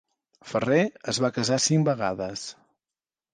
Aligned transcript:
Ferrer 0.53 0.79
es 1.13 1.19
va 1.25 1.31
casar 1.35 1.59
cinc 1.67 1.87
vegades. 1.91 2.47